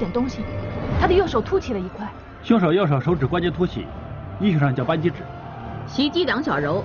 [0.00, 0.42] 点东西，
[0.98, 2.10] 他的右手凸起了一块。
[2.42, 3.86] 凶手右手手指关节凸起，
[4.40, 5.16] 医学上叫扳机指。
[5.86, 6.82] 袭击梁小柔、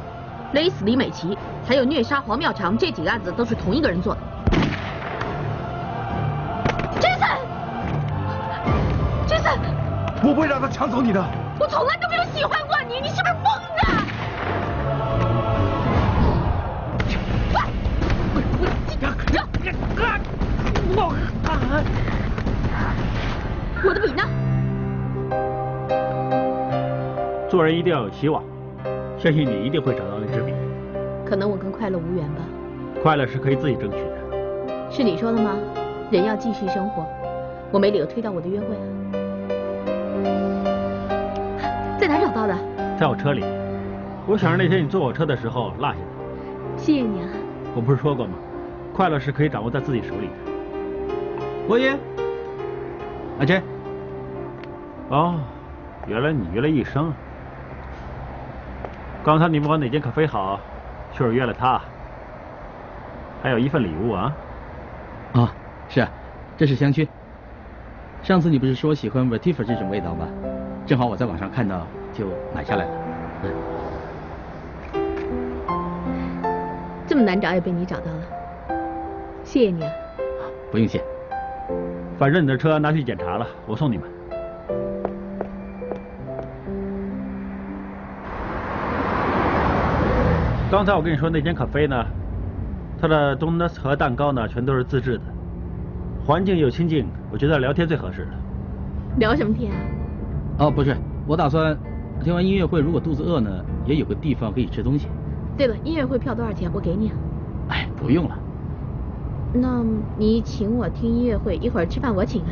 [0.51, 4.21] 勒死李美琪，还有虐杀黄妙长这几个案子都是同一个人做的。
[6.99, 9.59] Jason，Jason，
[10.21, 11.25] 我不会让他抢走你的。
[11.57, 13.45] 我从来都没有喜欢过你，你是不是疯
[27.55, 28.43] 做人一定要有希望，
[29.17, 30.51] 相信你一定会找到那支笔。
[31.25, 32.41] 可能我跟快乐无缘吧。
[33.01, 34.91] 快乐是可以自己争取的。
[34.91, 35.51] 是你说的吗？
[36.11, 37.05] 人要继续生活，
[37.71, 38.83] 我没理由推掉我的约会啊。
[41.97, 42.53] 在哪儿找到的？
[42.99, 43.41] 在我车里，
[44.27, 45.99] 我想着那天你坐我车的时候落下的。
[46.75, 47.29] 谢谢你啊。
[47.73, 48.33] 我不是说过吗？
[48.93, 50.33] 快乐是可以掌握在自己手里的。
[51.69, 51.97] 罗爷，
[53.39, 53.63] 阿杰。
[55.07, 55.35] 哦，
[56.05, 57.13] 原来你约了一生。
[59.25, 60.59] 刚才你们往哪间咖啡好，
[61.11, 61.81] 就是约了他。
[63.41, 64.31] 还有一份礼物啊。
[65.33, 65.51] 啊，
[65.89, 66.07] 是啊，
[66.55, 67.07] 这是香薰。
[68.21, 70.27] 上次你不是说喜欢 vetiver 这种味道吗？
[70.85, 72.91] 正好我在网上看到，就买下来了。
[73.45, 73.51] 嗯
[77.07, 78.21] 这么难找也被你找到了，
[79.43, 79.91] 谢谢你啊。
[80.71, 81.03] 不用谢。
[82.19, 84.07] 反正你的车拿去检查了，我送你们。
[90.75, 92.05] 刚才我跟你说那间咖啡呢，
[92.99, 95.23] 它的 donuts 和蛋糕呢全都是自制的，
[96.25, 98.31] 环境又清静，我觉得聊天最合适了。
[99.17, 99.77] 聊什么天啊？
[100.59, 100.93] 哦，不是，
[101.25, 101.77] 我打算
[102.21, 103.49] 听完音乐会，如果肚子饿呢，
[103.85, 105.07] 也有个地方可以吃东西。
[105.57, 106.69] 对了，音乐会票多少钱？
[106.73, 107.15] 我给你啊。
[107.69, 108.37] 哎，不用了。
[109.53, 109.81] 那
[110.17, 112.49] 你请我听音乐会，一会儿吃饭我请啊。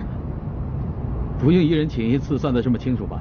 [1.39, 3.19] 不用一人请一次，算得这么清楚吧？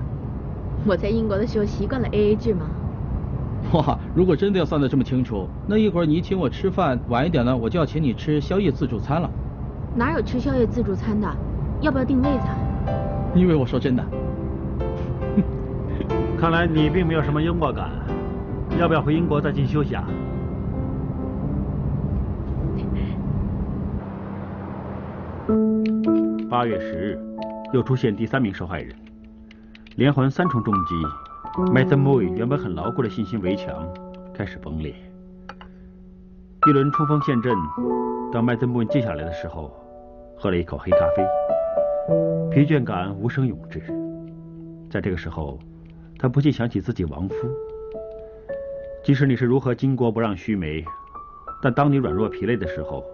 [0.86, 2.66] 我在英国的时候习惯了 A A 制嘛。
[3.72, 9.31] 哇，如果真的要算得这么清楚，那一会儿你请我吃饭，晚一点呢，我就要请你吃宵夜自助餐了。
[9.94, 11.28] 哪有吃宵夜自助餐的？
[11.81, 12.56] 要不要订位子啊？
[13.34, 14.04] 你以为我说真的？
[16.38, 17.90] 看来你并没有什么幽默感，
[18.78, 20.04] 要不要回英国再进休息啊？
[26.50, 27.19] 八月十日，
[27.72, 28.94] 又出现第三名受害人，
[29.96, 30.94] 连环三重重击。
[31.58, 33.87] 麦森姆原本很牢固的信心围墙
[34.32, 34.94] 开始崩裂。
[36.66, 37.54] 一轮冲锋陷阵，
[38.32, 39.70] 当麦森姆接下来的时候，
[40.34, 41.22] 喝了一口黑咖啡，
[42.50, 43.82] 疲倦感无声涌至。
[44.88, 45.58] 在这个时候，
[46.19, 47.34] 他不禁想起自己亡夫。
[49.04, 50.82] 即使你是如何巾帼不让须眉，
[51.62, 53.04] 但当你软弱疲累的时候，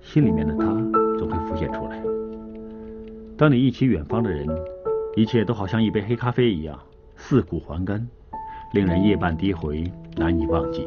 [0.00, 0.64] 心里面的他
[1.16, 2.02] 总会浮现出来。
[3.38, 4.48] 当你忆起远方的人，
[5.14, 6.76] 一切都好像一杯黑咖啡一样，
[7.26, 8.06] 似苦还甘，
[8.74, 10.86] 令人夜半低回，难以忘记。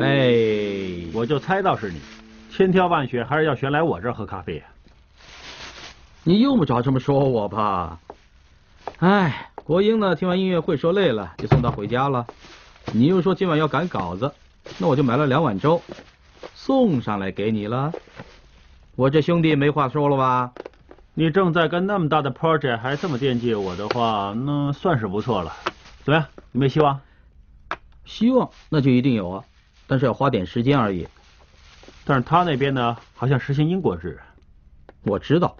[0.00, 2.00] 哎，我就猜到是你，
[2.50, 4.64] 千挑万选还是要选来我这儿喝咖啡呀、
[6.24, 8.00] 你用不着这么说我吧。
[8.98, 10.16] 哎，国英呢？
[10.16, 12.26] 听完音乐会说累了，就送他回家了。
[12.92, 14.32] 你又说今晚要赶稿子，
[14.78, 15.80] 那我就买了两碗粥，
[16.52, 17.92] 送上来给你了。
[18.96, 20.52] 我这兄弟没话说了吧？
[21.20, 25.52] 你正在跟那么大的 project 还这么惦记我的话，那算是不错了。
[26.02, 26.26] 怎么样？
[26.52, 26.98] 有没有希望？
[28.06, 29.44] 希望那就一定有啊，
[29.86, 31.06] 但是要花点时间而已。
[32.06, 34.18] 但是他那边呢，好像实行英国制。
[35.02, 35.58] 我知道，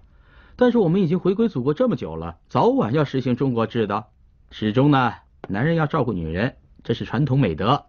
[0.56, 4.06] 但是我们已经回归祖国这么久了，早晚要实行中国制的。
[4.50, 5.12] 始终呢，
[5.46, 7.84] 男人要照顾女人，这是传统美德。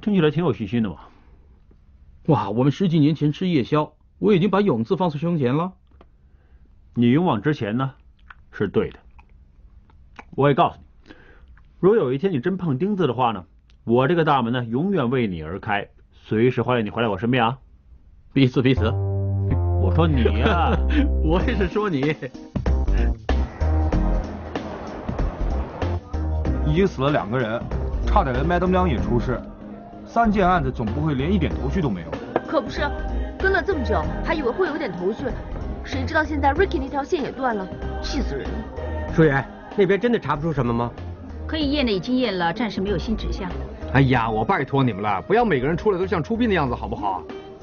[0.00, 0.96] 听起来挺有信心的嘛。
[2.28, 5.74] 哇，我们十几年前吃夜宵，我已经把勇字放在胸前了。
[6.94, 7.92] 你勇往直前呢，
[8.50, 8.98] 是对的。
[10.34, 11.14] 我也告诉你，
[11.78, 13.44] 如果有一天你真碰钉子的话呢，
[13.84, 17.56] 我这个大门呢，永远为你而开，随时欢迎你回来我身边啊。
[18.32, 18.90] 彼此彼此。
[19.80, 20.76] 我说你呀、
[21.22, 22.00] 我也是说你。
[26.66, 27.62] 已经死了两个人，
[28.04, 29.40] 差点连麦登江也出事。
[30.04, 32.08] 三件案子总不会连一点头绪都没有。
[32.48, 32.80] 可不是，
[33.38, 35.24] 跟了这么久，还以为会有点头绪，
[35.84, 37.66] 谁知道现在 Ricky 那条线也断了，
[38.02, 39.12] 气死人了。
[39.14, 39.44] 舒言，
[39.76, 40.90] 那边真的查不出什么吗？
[41.46, 43.50] 可以验的已经验了，暂时没有新指向。
[43.92, 47.22] 哎呀，我拜托你们了，不要每个人出来都像出殡的样子，好不好？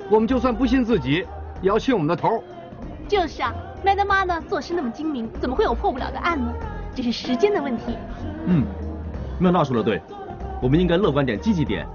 [0.09, 1.25] 我们就算不信自己，
[1.61, 2.43] 也要信我们的头。
[3.07, 3.53] 就是啊，
[3.83, 6.53] 麦德妈呢做事那么精明，怎么会有破不了的案呢？
[6.93, 7.97] 只是时间的问题。
[8.45, 8.65] 嗯，
[9.39, 10.01] 妙娜说的对，
[10.61, 11.87] 我们应该乐观点、积极点。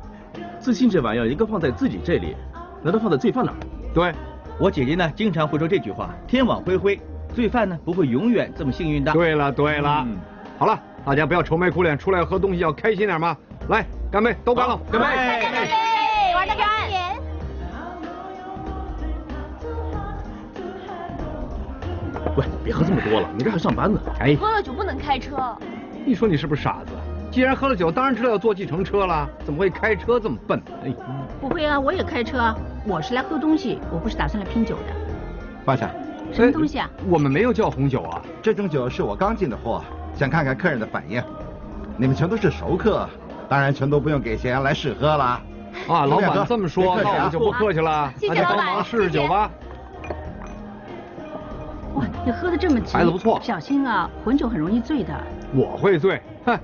[0.58, 2.36] 自信这玩意儿应该放在自己这里，
[2.82, 3.56] 难道放在罪犯那儿？
[3.92, 4.14] 对，
[4.62, 7.00] 我姐姐呢经常会说这句话：天网恢恢，
[7.34, 9.12] 罪犯呢不会永远这么幸运的。
[9.12, 10.16] 对了对了，嗯
[10.56, 13.36] 好了，大家不要愁眉苦脸，出来喝东西要开心点嘛。
[13.68, 15.06] 来，干杯，都干了，干杯！
[15.42, 15.68] 干杯，
[16.36, 16.68] 玩的干！
[22.36, 24.00] 喂，别喝这么多了，你这还上班呢。
[24.20, 25.58] 哎，喝了酒不能开车。
[26.06, 26.92] 你说你是不是傻子？
[27.32, 30.62] 既然喝了酒，当然知道要坐计程车了，怎么会开车这么笨？
[30.84, 30.94] 哎，
[31.40, 32.54] 不会啊，我也开车啊，
[32.86, 34.92] 我是来喝东西，我不是打算来拼酒的。
[35.64, 35.90] 放下，
[36.30, 36.90] 什么东西啊？
[37.08, 38.20] 我们没有叫红酒啊。
[38.42, 39.82] 这种酒是我刚进的货，
[40.14, 41.22] 想看看客人的反应。
[41.96, 43.08] 你们全都是熟客，
[43.48, 45.24] 当然全都不用给钱来试喝了。
[45.88, 49.50] 啊，老板这么说，那我们就不客气了，谢谢大家帮忙试试酒吧。
[51.94, 55.14] 哇，你喝的这么急，孩子不错小心啊，混酒很容易醉的。
[55.54, 56.58] 我会醉，哼！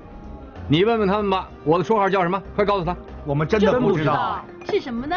[0.71, 2.41] 你问问他们吧，我的绰号叫什么？
[2.55, 2.95] 快告诉他。
[3.25, 4.45] 我们真的不知道。
[4.71, 5.17] 是什么呢？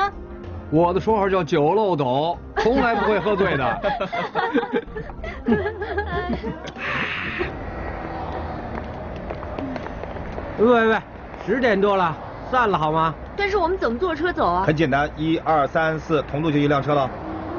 [0.69, 3.81] 我的绰号叫酒漏斗， 从来不会喝醉的。
[10.57, 10.97] 喂喂喂，
[11.45, 12.15] 十点多了，
[12.49, 13.13] 散了好吗？
[13.35, 14.63] 但是我们怎么坐车走啊？
[14.65, 17.09] 很简单，一二三四，同路就一辆车了。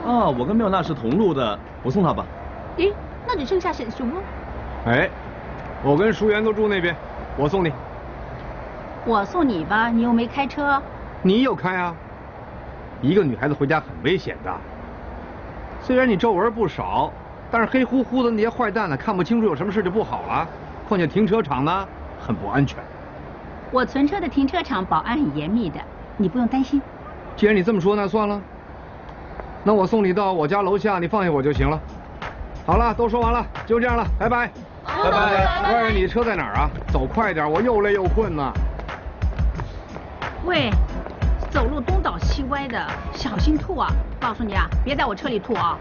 [0.06, 2.24] 哦，我跟妙娜是同路的，我送她吧。
[2.78, 2.90] 咦，
[3.26, 4.22] 那只剩下沈雄了。
[4.86, 5.10] 哎，
[5.82, 6.96] 我跟淑媛都住那边，
[7.36, 7.70] 我送你。
[9.04, 10.80] 我送你吧，你又没开车。
[11.22, 11.94] 你有开啊？
[13.00, 14.54] 一个女孩子回家很危险的。
[15.82, 17.12] 虽然你皱纹不少，
[17.50, 20.46] 但是黑乎乎的那些坏蛋呢，看不清楚有什么事就不好了。
[20.86, 21.88] 况且停车场呢，
[22.20, 22.78] 很不安全。
[23.72, 25.80] 我存车的停车场保安很严密的，
[26.16, 26.80] 你不用担心。
[27.34, 28.40] 既然你这么说，那算了。
[29.64, 31.80] 那我送你到我家楼下，你放下我就行了。
[32.64, 34.48] 好了，都说完了，就这样了，拜拜。
[34.84, 35.82] 拜拜。
[35.84, 36.70] 喂，你车在哪儿啊？
[36.92, 38.52] 走快点，我又累又困呢。
[40.44, 40.70] 喂，
[41.50, 43.88] 走路东倒西歪的，小心吐啊！
[44.20, 45.78] 告诉你啊，别在我车里吐啊！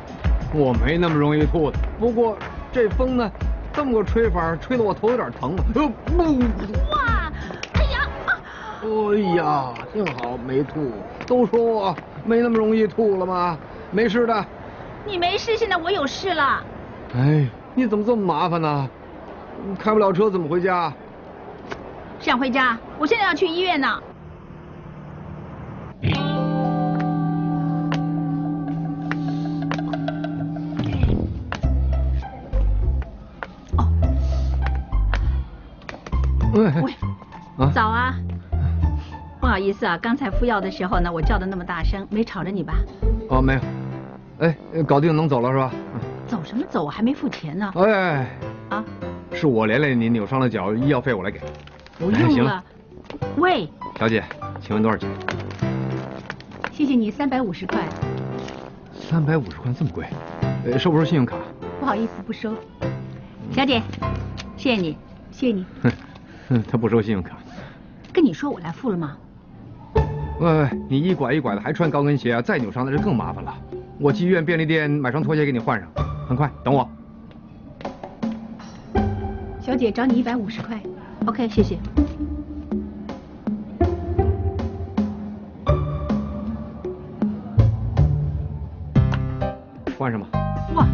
[0.53, 2.37] 我没那么容易吐的，不过
[2.71, 3.31] 这风呢，
[3.73, 5.55] 这么个吹法，吹得我头有点疼。
[5.55, 7.31] 哇，
[7.73, 8.37] 哎呀，啊
[8.83, 10.91] 哎呀，幸好没吐。
[11.25, 13.57] 都说我没那么容易吐了吗？
[13.89, 14.45] 没事的。
[15.07, 16.63] 你没事，现在我有事了。
[17.15, 18.87] 哎，你怎么这么麻烦呢？
[19.79, 20.93] 开不了车怎么回家？
[22.19, 22.77] 想回家？
[22.99, 23.99] 我现在要去医院呢。
[26.03, 26.09] 喂
[36.81, 36.93] 喂，
[37.57, 38.15] 啊早啊！
[39.39, 42.73] 不好意思啊，刚才敷药的时候呢，我叫的那么大声，没吵着你吧？
[43.29, 43.61] 哦，没有。
[44.39, 45.71] 哎，搞定能走了是吧？
[46.27, 46.83] 走什么走？
[46.83, 47.71] 我还没付钱呢。
[47.75, 48.27] 哎，
[48.69, 48.83] 啊，
[49.31, 51.39] 是我连累你扭伤了脚，医药费我来给。
[51.99, 52.63] 不用了。
[53.37, 54.23] 喂，小姐，
[54.59, 55.09] 请问多少钱？
[56.81, 57.87] 谢谢你三百五十块，
[58.91, 60.07] 三百五十块这么贵？
[60.65, 61.37] 呃，收不收信用卡？
[61.79, 62.55] 不好意思不收。
[63.51, 63.83] 小姐，
[64.57, 64.97] 谢谢你，
[65.29, 65.63] 谢谢你。
[65.83, 65.91] 哼
[66.49, 67.37] 哼，他不收信用卡。
[68.11, 69.15] 跟你说我来付了吗？
[70.39, 72.41] 喂喂，你一拐一拐的还穿高跟鞋啊？
[72.41, 73.55] 再扭伤那就更麻烦了。
[73.99, 75.87] 我去医院便利店买双拖鞋给你换上，
[76.27, 76.89] 很快，等我。
[79.59, 80.81] 小姐找你一百五十块。
[81.27, 81.77] OK，谢谢。
[90.01, 90.27] 换上吧。
[90.73, 90.87] 哇，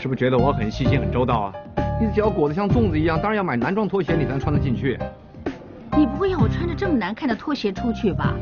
[0.00, 1.52] 是不是觉得我很细心、很周到啊？
[2.00, 4.96] 你的脚裹得像粽子一样，当然要买男装拖鞋，你才能穿得进去。
[5.96, 8.34] 你不会要我穿着这么难看的拖鞋出去吧？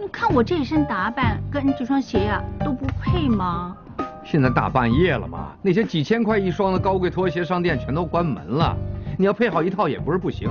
[0.00, 3.76] 你看我这一身打扮，跟这双鞋呀、都不配吗？
[4.24, 8.74] 现在大半夜了嘛，那些几千块一双的高贵拖鞋商店全都关门了，
[9.18, 10.48] 你要配好一套也不是不行。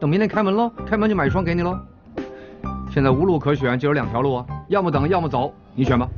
[0.00, 1.78] 等明天开门喽，开门就买一双给你喽。
[2.90, 6.08] 现在无路可选，就有两条路啊，要么等，要么走，你选吧。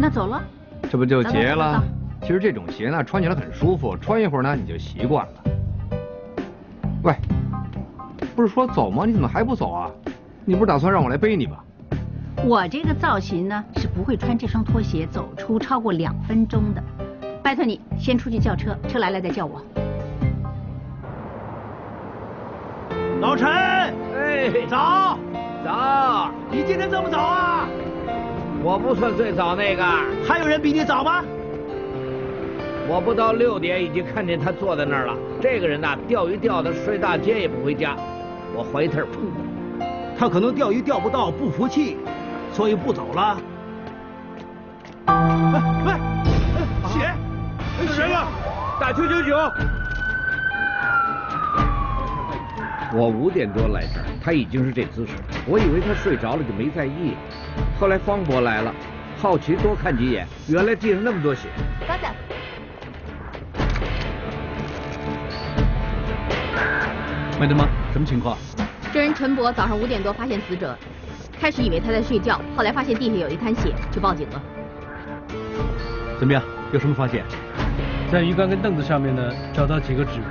[0.00, 0.42] 那走了。
[0.90, 1.82] 这不就结了？
[2.22, 5.32] 其实这种鞋呢，穿起来很舒服，穿一会儿呢你就习惯了。
[7.02, 7.14] 喂，
[8.34, 9.04] 不是说走吗？
[9.04, 9.90] 你怎么还不走啊？
[10.44, 11.58] 你不是打算让我来背你吗？
[12.46, 16.82] 我这个造型呢，是不会穿这双拖鞋走出超过两分钟的。
[17.42, 19.62] 拜托你先出去叫车，车来了再叫我。
[23.20, 25.18] 老陈，哎，早，
[25.64, 27.68] 早，你今天这么早啊？
[28.64, 29.84] 我不算最早那个，
[30.26, 31.22] 还有人比你早吗？
[32.88, 35.14] 我不到六点已经看见他坐在那儿了。
[35.38, 37.94] 这个人呐、钓鱼钓的睡大街也不回家，
[38.54, 39.86] 我怀疑他是疯的。
[40.18, 41.98] 他可能钓鱼钓不到，不服气，
[42.52, 43.36] 所以不走了。
[45.08, 45.12] 喂
[45.84, 45.92] 喂，
[46.88, 47.12] 血，
[47.86, 48.26] 有人了！
[48.80, 49.36] 打九九九。
[52.94, 55.12] 我五点多来这儿，他已经是这姿势，
[55.46, 57.14] 我以为他睡着了就没在意。
[57.78, 58.74] 后来方博来了，
[59.18, 61.50] 好奇多看几眼，原来地上那么多血。
[61.86, 62.06] 高子，
[67.38, 67.68] 麦德妈？
[67.92, 68.38] 什么情况？
[68.94, 70.74] 这人陈博早上五点多发现死者，
[71.38, 74.42] 开始以为他在睡觉，后来发现地下有一滩血，就报警了。
[76.18, 76.42] 怎么样？
[76.72, 77.22] 有什么发现？
[78.10, 80.12] 在鱼缸跟凳子上面呢，找到几个指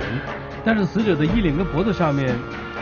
[0.64, 2.34] 但是死者的衣领跟脖子上面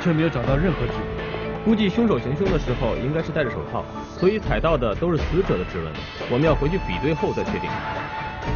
[0.02, 1.64] 却没有找到任何指纹。
[1.64, 3.84] 估计凶手行凶的时候应该是戴着手套，
[4.18, 5.92] 所以踩到的都是死者的指纹。
[6.28, 7.70] 我们要回去比对后再确定。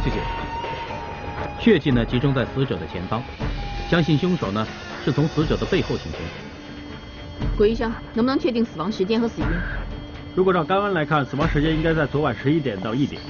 [0.03, 0.17] 谢谢。
[1.59, 3.23] 血迹呢集中在死者的前方，
[3.89, 4.67] 相信凶手呢
[5.05, 6.19] 是从死者的背后行凶。
[7.57, 9.47] 谷医生，能不能确定死亡时间和死因？
[10.35, 13.21] 如果照肝温来看，死亡时间应该在昨晚十一点到一点。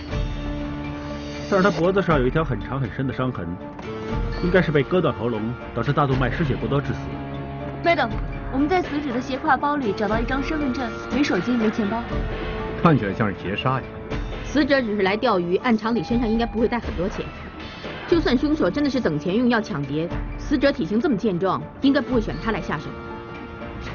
[1.50, 3.48] 但是他脖子上有一条很长很深的伤痕，
[4.44, 7.00] 应该是被割断喉咙，导致大动脉失血过多致死。
[7.84, 8.10] Madam，
[8.52, 12.02] 我们在死者的斜挎包里找到一张身份证，没手机，没钱包。
[12.82, 13.84] 看起来像是劫杀呀。
[14.44, 17.24] 死者只是来钓鱼，按常理身上应该不会带很多钱。
[18.08, 22.86] 就算凶手真的是等钱用要抢劫，死者体型这么健壮，应该不会选他来下手。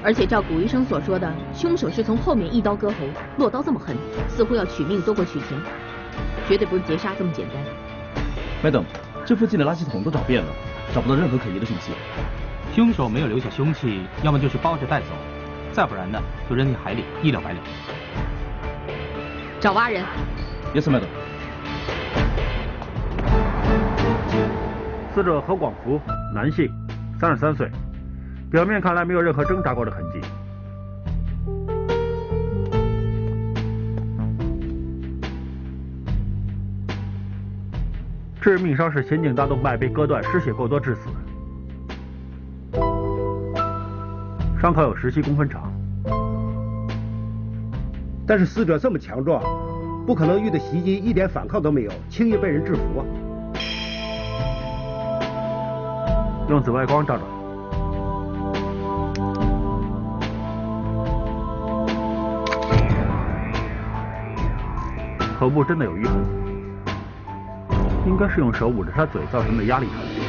[0.03, 2.97] 而且照古医生所说的，凶手是从后面一刀割喉，
[3.39, 3.97] 落刀这么狠，
[4.29, 5.59] 似乎要取命多过取钱，
[6.49, 8.73] 绝对不是劫杀这么简单。
[8.73, 8.85] Madam，
[9.27, 10.49] 这附近的垃圾桶都找遍了，
[10.95, 11.93] 找不到任何可疑的讯息。
[12.75, 15.09] 凶手没有留下凶器，要么就是包着带走，
[15.73, 17.59] 再不然呢就扔进海里，一了百了。
[19.61, 20.02] 找挖人。
[20.75, 21.05] Yes, Madam。
[25.14, 26.00] 死者何广福，
[26.35, 26.73] 男性，
[27.21, 27.71] 三十三岁，
[28.50, 30.21] 表面看来没有任何挣扎过的痕迹。
[38.41, 41.11] 致命伤是前颈大动脉被割断，失血过多致死。
[44.62, 45.73] 伤口有十七公分长。
[48.25, 49.42] 但是死者这么强壮，
[50.07, 53.02] 不可能遇到袭击一点反抗都没有，轻易被人制服啊！
[56.49, 57.25] 用紫外光照照。
[65.40, 66.14] 头部真的有淤痕，
[68.07, 70.22] 应该是用手捂着他嘴造成的压力疼。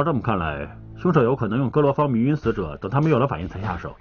[0.00, 0.66] 照这么看来，
[0.96, 3.94] 凶手有可能用哥罗芳迷晕死者，等他们有了反应才下手。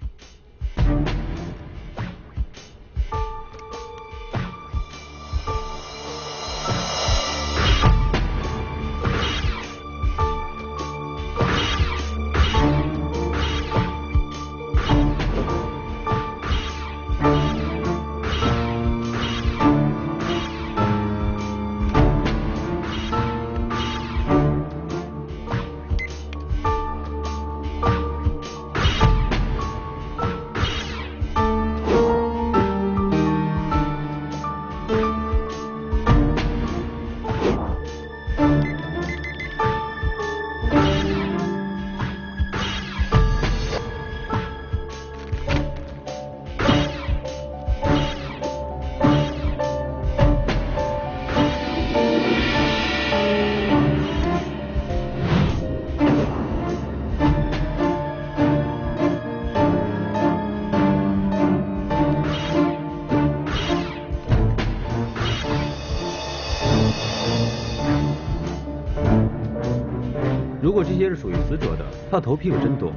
[70.90, 72.92] 这些是属于死者的，他头皮可真多。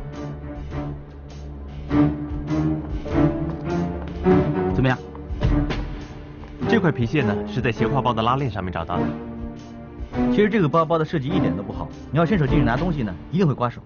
[4.75, 4.99] 怎么样？
[6.67, 9.03] 这块皮屑呢，是在斜挎包的拉链上面找到的。
[10.31, 13.83] 其实这个包包的设计一点都不好，你要伸手进去拿东西呢，一定会刮手。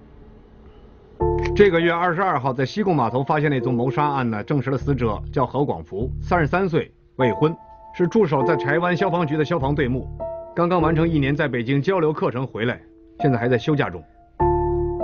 [1.57, 7.55] 这个月二十二号在西贡码头发现那宗谋杀案呢，证实了死者叫何广福，三十三岁，未婚，
[7.97, 10.09] 是驻守在柴湾消防局的消防队目，
[10.55, 12.81] 刚刚完成一年在北京交流课程回来，
[13.21, 14.03] 现在还在休假中。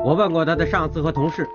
[0.04, 1.46] 我问过他的上司和同事，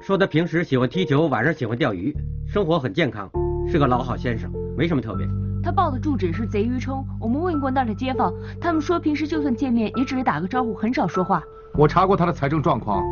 [0.00, 2.14] 说他平时喜欢踢球，晚上喜欢钓鱼，
[2.46, 3.30] 生活很健康，
[3.68, 5.26] 是个老好先生，没什么特别。
[5.62, 11.42] 他报的住址是贼鱼冲，我们问过那儿的街坊，他们说平时就算见面也只是打个招呼，很少说话。
[11.74, 13.04] 我查过他的财政状况，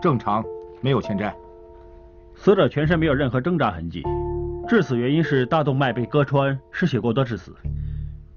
[0.00, 0.44] 正常，
[0.80, 1.34] 没有欠债。
[2.36, 4.02] 死者全身没有任何挣扎痕迹，
[4.68, 7.52] 致死原因是大动脉被割穿，失血过多致死。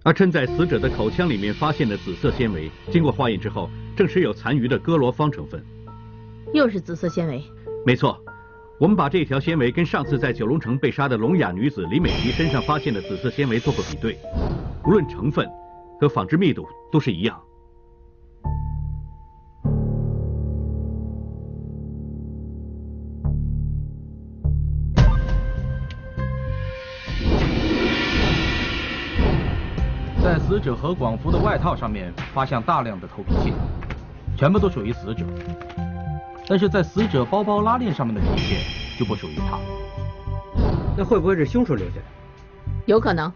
[0.01, 5.63] 阿琛在死者的口腔里面发现的紫色纤维，经过化验之后，证实有残余的哥罗芳成分。
[6.53, 7.43] 又是紫色纤维。
[7.85, 8.19] 没错，
[8.79, 14.17] 我们把这条纤维跟上次在九龙城被杀的聋哑女子李美琪身上发现的紫色纤维做过比对，
[14.85, 15.47] 无论成分
[15.99, 17.41] 和纺织密度都是一样。
[30.47, 33.53] 死者何广福的外套上面发现大量的头皮屑，
[34.37, 35.25] 全部都属于死者。
[36.47, 38.57] 但是在死者包包拉链上面的皮屑
[38.99, 39.57] 就不属于他。
[40.97, 42.03] 那会不会是凶手留下的？
[42.85, 43.31] 有可能，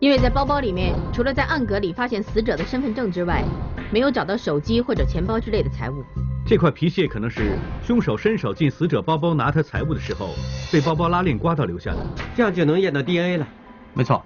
[0.00, 3.44] 因为在包包里面，除了在暗格里发现死者的身份证之外，
[3.92, 6.04] 没有找到手机或者钱包之类的财物。
[6.44, 10.34] 这块皮屑可能是凶手伸手进死者包包拿他财物的时候，
[10.72, 11.98] 被包包拉链刮到留下的。
[12.34, 13.46] 这样就能验到 DNA 了。
[13.94, 14.20] 没错，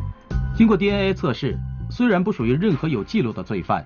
[0.57, 1.59] 经过 DNA 测试，
[1.97, 3.83] 虽然不属于任何有记录的罪犯，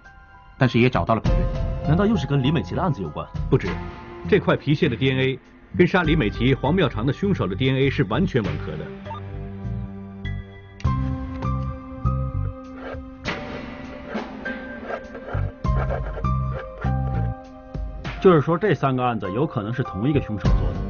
[0.59, 1.89] 但是也找到了比对。
[1.89, 3.25] 难道又是跟李美琪的案子有关？
[3.49, 3.69] 不止，
[4.29, 5.39] 这块皮屑的 DNA
[5.79, 8.85] 跟杀李美琪、黄妙长的凶手的 DNA 是完全吻合的。
[18.21, 20.90] 就是说，这三个案子有可能是同一个凶手做的。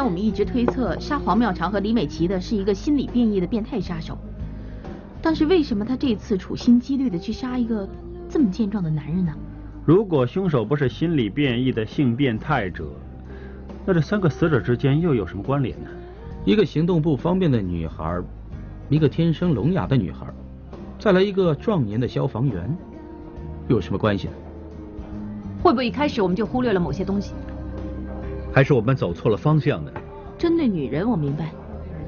[0.00, 4.16] 前我们一直推测杀黄妙长和李美琪的是一个心理变异的变态杀手，
[5.20, 7.86] 但是为什么他这次处心积虑的去杀一个
[8.26, 9.30] 这么健壮的男人呢？
[9.84, 12.86] 如果凶手不是心理变异的性变态者，
[13.84, 15.90] 那这三个死者之间又有什么关联呢？
[16.46, 18.22] 一个行动不方便的女孩，
[18.88, 20.26] 一个天生聋哑的女孩，
[20.98, 22.74] 再来一个壮年的消防员，
[23.68, 24.32] 又有什么关系呢？
[25.62, 27.34] 会不会一开始我们就忽略了某些东西？
[28.52, 29.90] 还是我们走错了方向呢？
[30.38, 31.52] 针对女人我明白，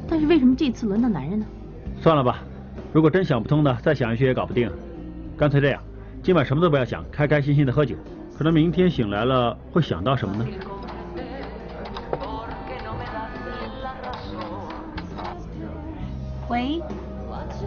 [0.09, 1.46] 但是为什么这次轮到男人呢？
[2.00, 2.42] 算了吧，
[2.92, 4.70] 如果真想不通的，再想一些也搞不定。
[5.37, 5.83] 干脆这样，
[6.22, 7.94] 今晚什么都不要想，开开心心的喝酒，
[8.37, 10.46] 可能明天醒来了会想到什么呢？
[16.48, 16.81] 喂，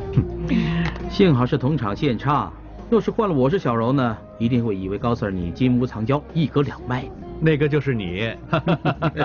[1.09, 2.51] 幸好是同场现差，
[2.89, 7.05] 要是换了我是小柔呢，一定会以为高 Sir 你金屋藏娇，一格两卖。
[7.39, 8.33] 那个就是你，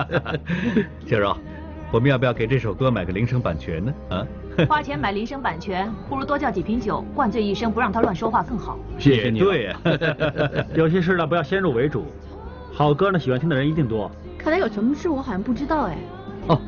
[1.07, 1.35] 小柔，
[1.91, 3.93] 我们要不要给这首歌买个铃声版权呢？
[4.09, 4.27] 啊？
[4.67, 8.77] 花钱买铃声版权，不如多叫几瓶酒，灌醉一生，不让他乱说话更好。
[8.99, 9.39] 谢谢你。
[9.39, 9.79] 对呀，
[10.75, 12.05] 有些事呢不要先入为主，
[12.73, 14.11] 好歌呢喜欢听的人一定多。
[14.37, 15.97] 看来有什么事我好像不知道哎。
[16.47, 16.61] 哦，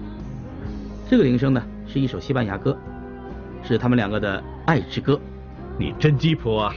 [1.09, 2.77] 这个铃声呢是一首西班牙歌，
[3.63, 5.19] 是他们两个的爱之歌。
[5.77, 6.75] 你真鸡婆啊！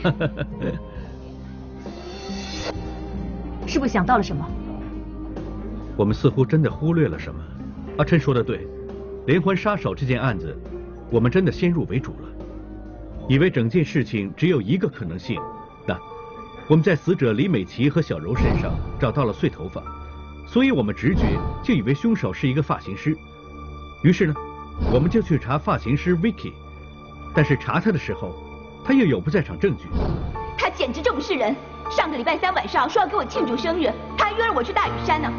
[3.66, 4.46] 是不是想到了什么？
[5.96, 7.40] 我们似乎真的忽略了什么。
[7.98, 8.66] 阿琛说的对，
[9.26, 10.57] 连环杀手这件案子，
[11.11, 12.29] 我们真的先入为主了，
[13.29, 15.40] 以为整件事情只有一个可能性。
[15.87, 15.98] 那
[16.68, 19.83] 我们在死者李美琪和小柔身上找到了碎头发，
[20.46, 23.16] 所以我们直觉就以为凶手是一个发型师。
[24.02, 24.35] 于是呢，
[24.92, 26.52] 我们就去查发型师 Vicky，
[27.35, 28.35] 但是查他的时候，
[28.85, 29.85] 他又有不在场证据。
[30.59, 31.57] 他简直就不是人！
[31.90, 35.31] 上个礼拜三晚上说要给我庆祝生日，他还约了我去大屿山呢，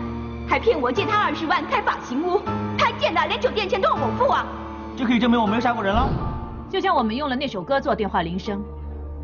[0.47, 2.41] 还骗我借他二十万开发型屋，
[2.77, 4.45] 他贱的连酒店钱都要我付啊！
[4.95, 6.09] 这可以证明我没有杀过人了。
[6.69, 8.63] 就像我们用了那首歌做电话铃声，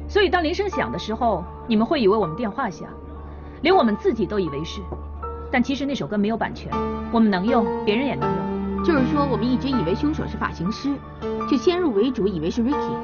[0.07, 2.87] 所以当铃声响的时候，你们会以为我们电话响，
[3.61, 4.81] 连我们自己都以为是，
[5.49, 6.69] 但其实那首歌没有版权，
[7.11, 8.83] 我们能用，别人也能用。
[8.83, 10.93] 就是说，我们一直以为凶手是发型师，
[11.49, 12.95] 就先入为主以为是 Ricky，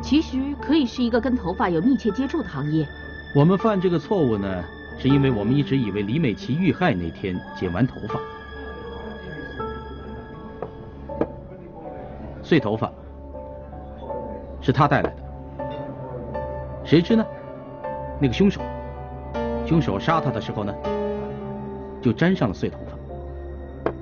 [0.00, 2.88] 其实可以是一个跟头发有密切接触的行业。
[3.32, 4.64] 我们犯这个错误呢，
[4.98, 8.18] 是因为我们一直以为李美琪遇害那天剪完头发。
[12.42, 12.90] 碎头发
[14.60, 15.16] 是他带来的。
[16.84, 17.24] 谁知呢，
[18.20, 18.60] 那个凶手，
[19.64, 20.74] 凶手杀他的时候呢，
[22.02, 22.78] 就沾上了碎头
[23.84, 23.92] 发。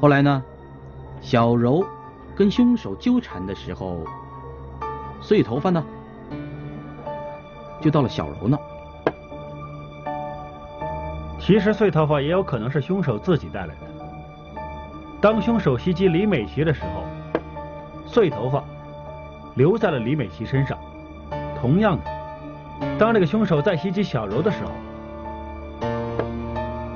[0.00, 0.42] 后来呢，
[1.20, 1.84] 小柔
[2.34, 3.98] 跟凶手纠缠的时候，
[5.20, 5.84] 碎头发呢，
[7.82, 8.62] 就到了小柔那儿。
[11.38, 13.80] 其实碎头发也有可能是凶手自己带来的。
[15.20, 17.02] 当凶手袭击李美琪的时候，
[18.06, 18.62] 碎头发
[19.56, 20.78] 留在了李美琪身上。
[21.60, 24.70] 同样的，当这个凶手在袭击小柔的时候，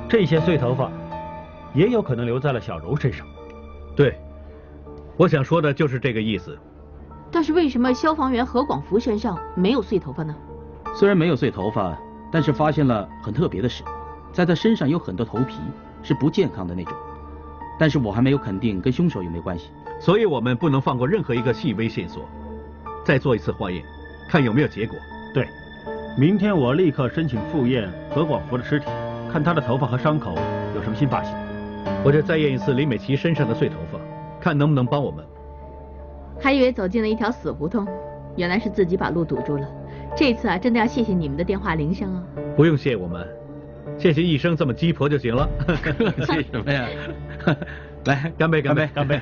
[0.09, 0.89] 这些碎头发
[1.73, 3.27] 也有可能留在了小柔身上。
[3.95, 4.17] 对，
[5.17, 6.57] 我想说的就是这个意思。
[7.29, 10.33] 但是为什么消防员何广福身上没有碎头发呢？
[10.95, 11.97] 虽然没有碎头发，
[12.31, 13.83] 但是发现了很特别的事，
[14.31, 15.59] 在他身上有很多头皮
[16.01, 16.93] 是不健康的那种。
[17.79, 19.69] 但是我还没有肯定跟凶手有没有关系，
[19.99, 22.23] 所以我们不能放过任何一个细微线索。
[23.05, 23.83] 再做一次化验，
[24.27, 24.97] 看有没有结果。
[25.33, 25.47] 对，
[26.17, 28.87] 明天我立刻申请复验何广福的尸体，
[29.31, 30.33] 看他的头发和伤口
[30.75, 31.33] 有什么新发现。
[32.03, 33.99] 或者再验一次李美琪身上的碎头发，
[34.41, 35.23] 看能不能帮我们。
[36.39, 37.87] 还以为走进了一条死胡同，
[38.35, 39.67] 原来是自己把路堵住了。
[40.17, 42.23] 这次啊，真的要谢谢你们的电话铃声哦。
[42.55, 43.25] 不用谢我们，
[43.99, 45.47] 谢谢一生这么鸡婆就行了。
[46.25, 46.87] 谢什么呀？
[48.05, 49.21] 来，干杯，干杯，干杯！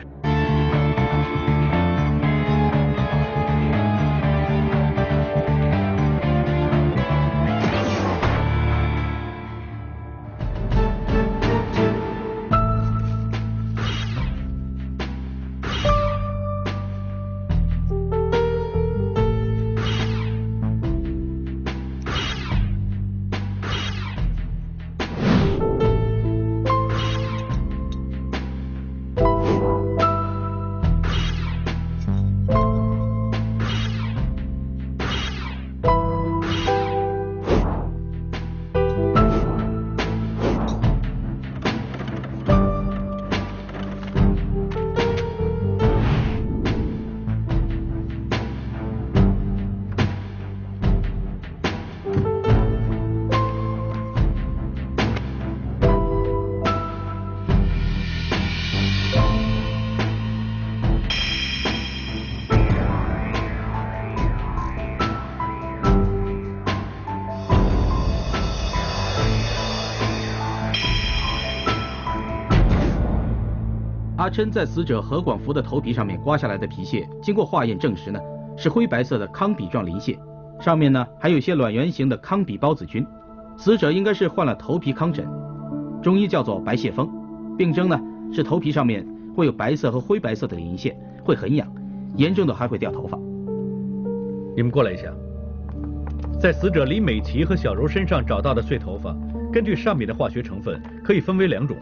[74.25, 78.19] 阿琛在死者何广福的头皮上面刮下来的皮屑，经过化验证实呢，
[78.57, 80.17] 是灰白色的糠比状鳞屑，
[80.59, 83.05] 上面呢还有一些卵圆形的糠比孢子菌。
[83.55, 85.27] 死者应该是患了头皮糠疹，
[86.01, 87.07] 中医叫做白屑风，
[87.55, 88.01] 病征呢
[88.33, 91.71] 是头皮上面会有白色和灰白色的鳞屑，会很痒，
[92.15, 93.15] 严重的还会掉头发。
[94.55, 95.03] 你们过来一下，
[96.41, 99.15] 在死者李美琪和小柔身上找到的碎头发，
[99.53, 101.77] 根据上面的化学成分，可以分为两种。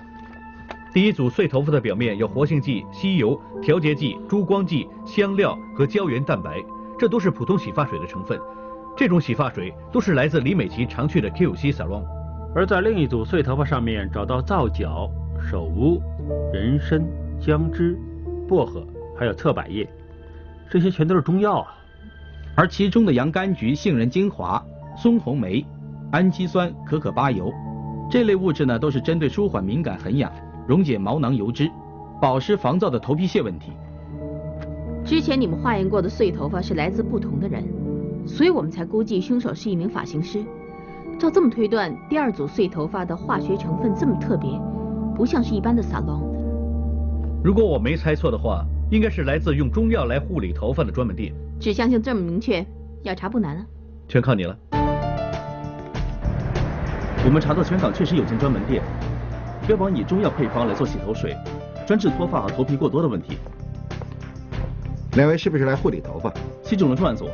[0.94, 6.64] 第一组碎头发的表面有活性剂、吸油、调节剂、珠光剂、香料和胶原蛋白，
[7.00, 8.40] 这都是普通洗发水的成分。
[8.96, 12.04] 这种洗发水都是来自李美琪常去的 QC salon。
[12.54, 15.10] 而在另一组碎头发上面找到皂角、
[15.50, 16.00] 首乌、
[16.54, 17.04] 人参、
[17.40, 17.98] 姜汁、
[18.48, 18.86] 薄荷，
[19.18, 19.90] 还有侧柏叶，
[20.70, 21.76] 这些全都是中药啊。
[22.56, 24.64] 而其中的洋甘菊、杏仁精华、
[24.96, 25.66] 松红梅、
[26.12, 27.52] 氨基酸可可巴油
[28.12, 30.32] 这类物质呢，都是针对舒缓敏感、痕痒。
[30.68, 31.70] 溶解毛囊油脂，
[32.22, 33.74] 保湿防燥的头皮屑问题。
[35.04, 37.64] 之前你们化验过的碎头发是来自不同的人，
[38.26, 40.42] 所以我们才估计凶手是一名发型师。
[41.20, 44.50] 照这么推断，第二组碎头发的化学成分这么特别，
[45.14, 46.22] 不像是一般的沙龙。
[47.44, 51.34] 如果我没猜错的话，应该是来自用中药来护理头发的专门店。
[51.60, 52.66] 指向性这么明确，
[53.04, 53.66] 要查不难啊。
[54.08, 54.58] 全靠你了。
[57.26, 58.82] 我们查到全港确实有间专门店。
[59.66, 61.36] 标榜以中药配方来做洗头水，
[61.88, 63.38] 专治脱发和头皮过多的问题。
[65.14, 66.34] 两位是不是来护理头发？
[66.64, 67.30] 西九龙专案组，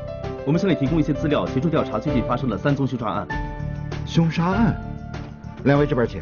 [0.45, 3.27] 我们向你提供一些资料，协助调查最近发生的三宗凶杀案。
[4.05, 4.79] 凶杀案？
[5.63, 6.21] 两位这边请。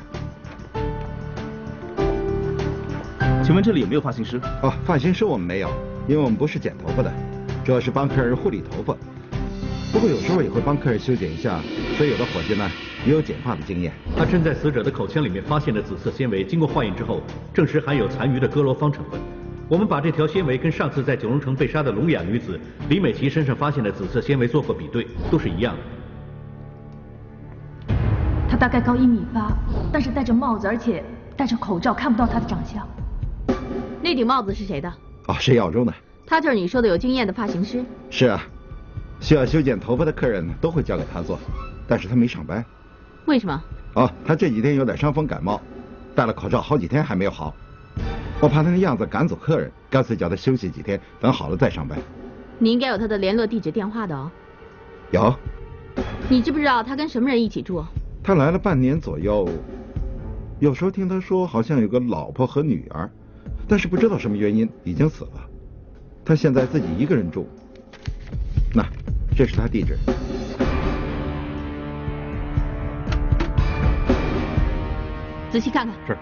[3.44, 4.40] 请问这里有没有发型师？
[4.62, 5.70] 哦，发型师我们没有，
[6.08, 7.12] 因为我们不是剪头发的，
[7.66, 8.96] 主要是帮客人护理头发。
[9.92, 11.60] 不过有时候也会帮客人修剪一下，
[11.98, 12.70] 所以有的伙计呢
[13.08, 13.94] 也有剪发的经验。
[14.18, 17.22] 他正在死者的口腔里面发现的紫色纤维，经过化验之后，
[17.54, 19.18] 证实含有残余的哥罗芳成分。
[19.70, 25.74] 我们把这条纤维跟上次在九龙城被杀的聋哑女子李美琪身上发现的紫色纤维做过比对，都是一样
[27.88, 27.96] 的。
[28.50, 29.52] 她大概高一米八，
[29.92, 31.02] 但是戴着帽子，而且
[31.38, 32.86] 戴着口罩，看不到她的长相。
[34.02, 34.94] 那顶帽子是谁的？
[35.28, 35.94] 哦，是耀中的。
[36.26, 37.84] 他就是你说的有经验的发型师。
[38.10, 38.44] 是啊，
[39.22, 41.40] 需要修剪头发的客人都会交给他做，
[41.88, 42.64] 但是他没上班。
[43.28, 43.62] 为什么？
[43.96, 45.62] 哦，他这几天有点伤风感冒，
[46.16, 47.54] 戴了口罩好几天还没有好。
[48.40, 52.00] 我怕他那样子赶走客人，干脆叫他休息几天，等好了再上班。
[52.58, 54.32] 你应该有他的联络地址、电话的哦。
[55.12, 55.36] 有。
[56.30, 57.84] 你知不知道他跟什么人一起住？
[58.24, 59.50] 他来了半年左右，
[60.60, 63.10] 有时候听他说好像有个老婆和女儿，
[63.68, 65.50] 但是不知道什么原因已经死了。
[66.24, 67.46] 他现在自己一个人住。
[68.74, 68.86] 那，
[69.36, 69.98] 这是他地址。
[75.58, 75.96] 仔细看看。
[76.06, 76.16] 是。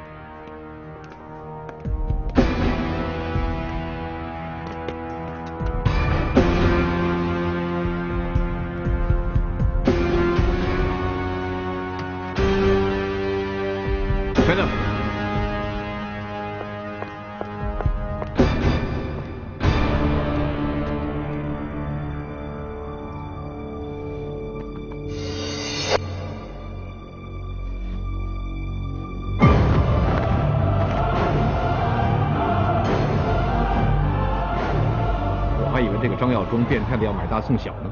[36.35, 37.91] 还以为这个张耀忠变态的要买大送小呢。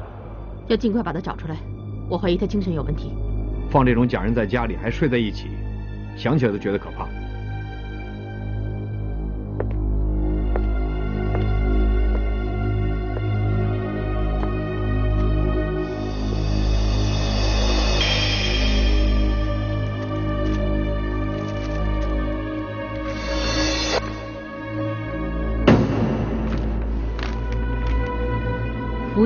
[0.66, 1.56] 要尽快把他找出来，
[2.08, 3.12] 我怀疑他精神有问题。
[3.70, 5.48] 放这种假人在家里还睡在一起，
[6.16, 7.08] 想起来都觉得可怕。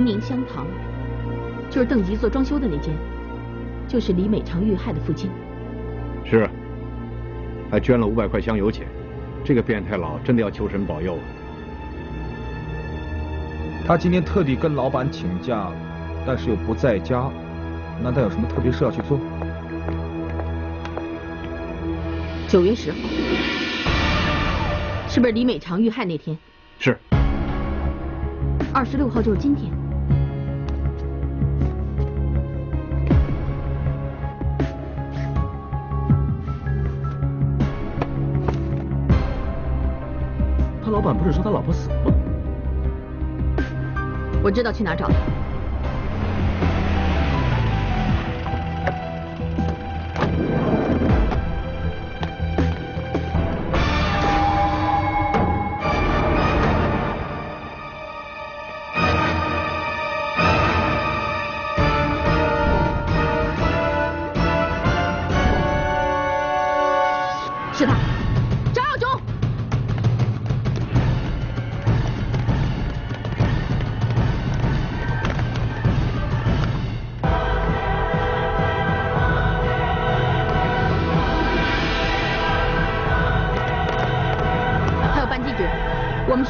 [0.08, 0.66] 宁香堂，
[1.68, 2.94] 就是邓吉做装修的那间，
[3.86, 5.30] 就是李美长遇害的父亲。
[6.24, 6.50] 是啊，
[7.70, 8.86] 还捐了五百块香油钱，
[9.44, 11.20] 这个变态佬真的要求神保佑啊！
[13.86, 15.70] 他今天特地跟老板请假，
[16.26, 17.30] 但是又不在家，
[18.02, 19.20] 难道有什么特别事要去做？
[22.48, 22.96] 九月十号，
[25.06, 26.34] 是不是李美长遇害那天？
[26.78, 26.96] 是。
[28.72, 29.70] 二十六号就是今天。
[40.98, 42.12] 老板不是说他老婆死了吗？
[44.42, 45.14] 我知道去哪儿找他。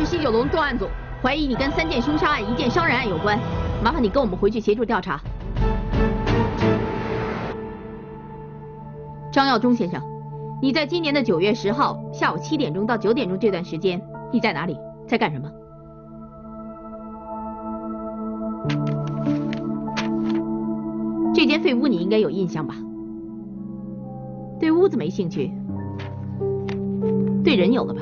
[0.09, 0.87] 西九龙重案组，
[1.23, 3.39] 怀疑你跟三件凶杀案、一件伤人案有关，
[3.85, 5.21] 麻烦你跟我们回去协助调查。
[9.31, 10.03] 张耀忠先生，
[10.63, 14.01] 你在今年的九月十号下午七点钟到九点钟这段时间，
[14.33, 15.53] 你在哪里，在干什么？
[21.35, 22.75] 这间废屋你应该有印象吧？
[24.59, 25.53] 对屋子没兴趣，
[27.45, 28.01] 对人有了吧？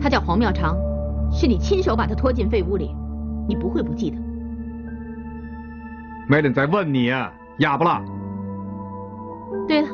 [0.00, 0.76] 他叫黄妙长，
[1.30, 2.94] 是你亲手把他拖进废屋里，
[3.48, 4.16] 你不会不记得。
[6.28, 8.04] 梅人在问你啊，哑巴了？
[9.66, 9.88] 对了，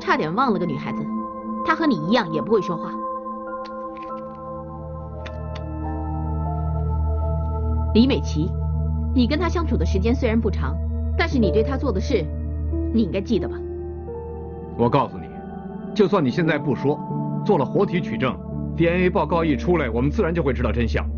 [0.00, 1.04] 差点忘了个女孩子，
[1.64, 2.90] 她和你一样也不会说话。
[7.94, 8.50] 李美琪，
[9.14, 10.74] 你跟她相处的时间虽然不长，
[11.16, 12.24] 但是你对她做的事，
[12.92, 13.54] 你应该记得吧？
[14.76, 15.26] 我告诉你，
[15.94, 16.98] 就算你现在不说，
[17.44, 18.36] 做了活体取证
[18.76, 21.08] ，DNA 报告一出来，我们自然就会知道真相。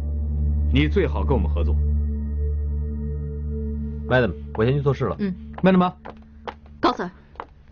[0.72, 1.74] 你最好跟我们合作。
[4.08, 5.16] Madam，我先去做事了。
[5.18, 5.34] 嗯。
[5.62, 5.94] Madam 吗？
[6.80, 7.10] 高 Sir，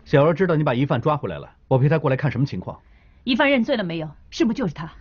[0.03, 2.77] 小姚知道你把疑犯抓回来了，我陪他过来看什么情况。
[3.23, 4.09] 疑犯认罪了没有？
[4.29, 4.91] 是不是就是他？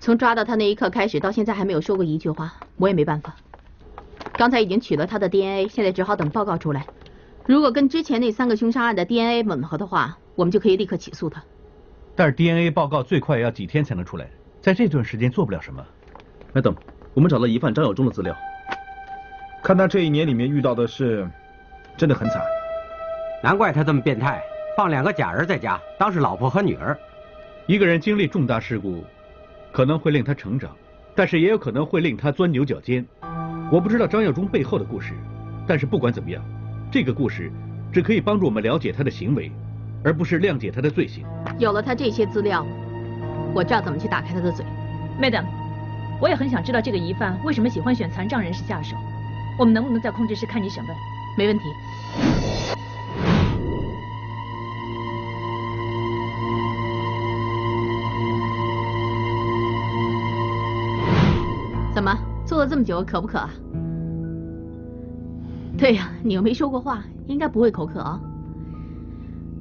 [0.00, 3.36] 从抓到他那一刻开始，到现在还没有说过一句话，我也没办法。
[4.32, 6.86] 刚才已经取了他的 DNA，现在只好等报告出来。
[7.46, 11.42] 如果跟之前那三个凶杀案的 DNA 吻合的话，我们就可以立刻起诉他。
[12.20, 14.28] 但是 DNA 报告最快也要几天才能出来，
[14.60, 15.82] 在这段时间做不了什么。
[16.52, 16.76] Madam，
[17.14, 18.36] 我们找到疑犯张耀忠的资料。
[19.62, 21.26] 看他这一年里面遇到的事，
[21.96, 22.42] 真的很惨。
[23.42, 24.38] 难怪他这么变态，
[24.76, 26.94] 放两个假人在家，当是老婆和女儿。
[27.66, 29.02] 一个人经历重大事故，
[29.72, 30.76] 可能会令他成长，
[31.14, 33.02] 但是也有可能会令他钻牛角尖。
[33.72, 35.14] 我不知道张耀忠背后的故事，
[35.66, 36.44] 但是不管怎么样，
[36.92, 37.50] 这个故事
[37.90, 39.50] 只可以帮助我们了解他的行为，
[40.02, 41.24] 而不是谅解他的罪行。
[41.58, 42.66] 有了他这些资料，
[43.54, 44.64] 我知道怎么去打开他的嘴。
[45.20, 45.44] Madam，
[46.20, 48.96] 我也很想知道这个疑犯为什么喜欢选残障人士下手。
[49.58, 50.96] 我们能不能在控制室看你审问？
[51.36, 51.64] 没问题。
[61.92, 63.50] 怎么坐了这么久，渴不渴啊？
[65.76, 68.18] 对呀、你又没说过话，应该不会口渴啊。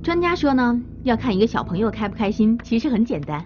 [0.09, 3.45] 专家说呢，要看一个小朋友开不开心，其实很简单，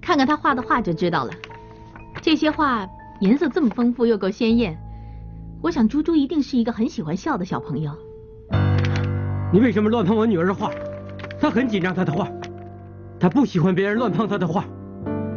[0.00, 1.30] 看看他画的画就知道了。
[2.20, 2.84] 这些画
[3.20, 4.76] 颜色这么丰富又够鲜艳，
[5.62, 7.92] 我想猪猪一定是一个很喜欢笑的小朋友。
[9.52, 10.68] 你为什么乱碰我女儿的画？
[11.40, 12.28] 她很紧张她的画，
[13.20, 14.64] 她不喜欢别人乱碰她的画。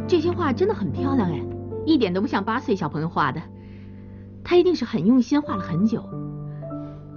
[0.08, 1.40] 这些画真的很漂亮哎，
[1.86, 3.40] 一点都不像八岁小朋友画的。
[4.42, 6.04] 她一定是很用心画了很久。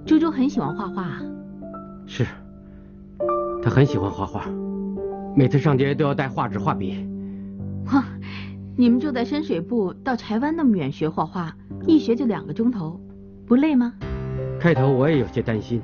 [0.06, 1.22] 猪猪很喜欢画画啊，
[2.06, 2.24] 是，
[3.64, 4.44] 她很喜欢画画，
[5.34, 7.08] 每次上街都要带画纸、画笔。
[7.94, 8.04] 哇，
[8.76, 11.50] 你们住在深水埗，到柴湾那么远学画画，
[11.86, 13.00] 一学就两个钟头，
[13.46, 13.94] 不累吗？
[14.60, 15.80] 开头我也有些担心，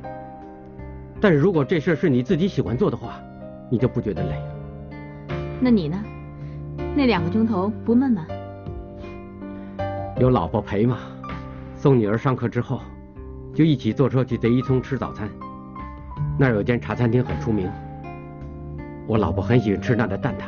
[1.23, 3.19] 但是如果这事儿是你自己喜欢做的话，
[3.71, 5.37] 你就不觉得累了。
[5.59, 5.97] 那你呢？
[6.95, 8.27] 那两个钟头不闷吗？
[10.21, 10.99] 有老婆陪嘛。
[11.77, 12.83] 送女儿上课之后，
[13.55, 15.27] 就一起坐车去贼一村吃早餐。
[16.39, 17.71] 那儿有间茶餐厅很出名，
[19.07, 20.45] 我老婆很喜欢吃那的蛋挞，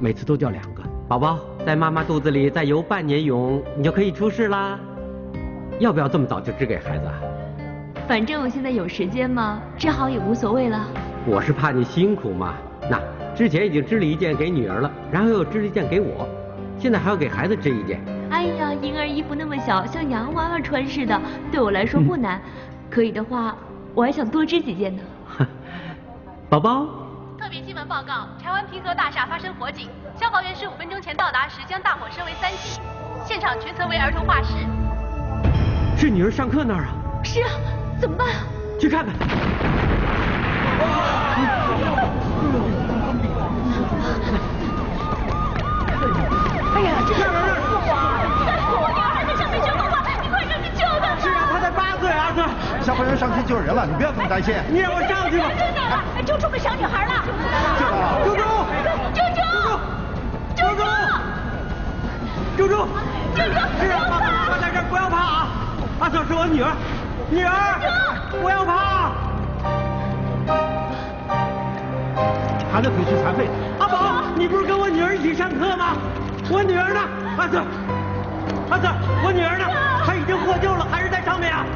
[0.00, 0.82] 每次都叫两个。
[1.08, 4.78] 宝宝在妈妈肚子里再游半年泳，你就可以出世啦。
[5.78, 7.14] 要不要这么早就织给孩子啊？
[8.06, 10.86] 反正我现在有时间嘛，织好也无所谓了。
[11.26, 12.54] 我是怕你辛苦嘛。
[12.90, 13.00] 那
[13.34, 16.28] 之前已经织了一件给女儿了，然后又织了一件给我，
[16.78, 18.00] 现在还要给孩子织一件。
[18.30, 21.18] 哎呀，婴儿衣服那么小，像洋娃娃穿似的，
[21.50, 22.40] 对我来说不难。
[22.90, 23.56] 可以的话，
[23.98, 25.02] 我还想多织几件呢。
[26.48, 26.86] 宝宝，
[27.36, 32.80] 特别新闻报告：台湾平和大厦发生火警，消防员十五分钟前到达时将大火升为三级，
[33.24, 34.54] 现场全层为儿童画室。
[35.96, 36.94] 是女儿上课那儿啊？
[37.24, 37.50] 是啊，
[38.00, 38.28] 怎么办？
[38.80, 39.12] 去看看。
[46.72, 47.34] 哎呀，这是火
[47.90, 48.22] 啊！
[48.78, 51.18] 我女儿还在上面学画画，你快上去救她！
[51.18, 52.30] 是啊，她才八岁，阿
[52.88, 52.94] 哥。
[52.94, 54.54] 消防员上去救人了，你不要这么担心。
[54.70, 55.44] 你让我上去吧。
[55.58, 57.12] 真的了，救出个小女孩了！
[57.78, 58.24] 救到了！
[58.24, 58.40] 猪猪，
[59.12, 59.42] 猪猪，
[60.56, 60.82] 猪猪，
[62.56, 62.88] 猪猪，
[63.36, 65.48] 猪猪，是啊，妈妈在这儿，不要怕啊！
[66.00, 66.72] 阿嫂是我女儿，
[67.28, 67.52] 女儿，
[68.40, 69.12] 不要怕。
[72.72, 73.52] 孩子腿是残废的。
[73.80, 75.94] 阿宝，你不是跟我女儿一起上课吗？
[76.48, 77.00] 我女儿呢？
[77.36, 77.62] 阿 Sir，
[78.70, 79.66] 阿 Sir，我女儿呢？
[80.06, 81.66] 她已经获救了，还是在上面啊？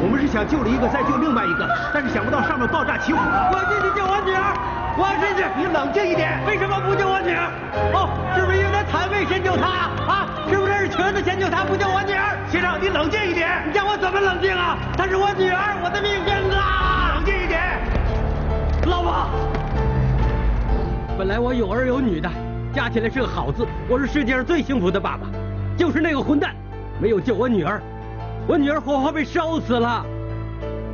[0.00, 3.50] 我们是想救了一个，再救另外一个，但是想不到上面爆炸起火了。
[3.52, 4.52] 我要进去救我女儿，
[4.98, 5.44] 我要进去。
[5.56, 6.38] 你冷静一点。
[6.46, 7.48] 为什么不救我女儿？
[7.94, 9.66] 哦，是不是因为她残废先救她
[10.04, 10.28] 啊？
[10.50, 12.36] 是不是是瘸子先救她，不救我女儿？
[12.50, 13.48] 先生，你冷静一点。
[13.66, 14.76] 你叫我怎么冷静啊？
[14.96, 16.56] 她是我女儿，我的命根子！
[17.14, 17.60] 冷静一点。
[18.86, 19.26] 老婆。
[21.16, 22.30] 本来我有儿有女的，
[22.72, 25.26] 加起来是个好字，我是世界上最幸福的爸爸。
[25.76, 26.54] 就是那个混蛋，
[27.00, 27.80] 没有救我女儿，
[28.48, 30.06] 我女儿活活被烧死了。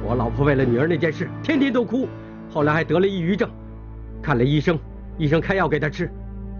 [0.04, 2.08] 我老婆为了女儿那件事，天天都哭，
[2.52, 3.48] 后来还得了抑郁症，
[4.20, 4.76] 看了医生，
[5.16, 6.10] 医生开药给她吃，